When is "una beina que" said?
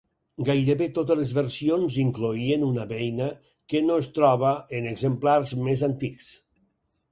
2.69-3.83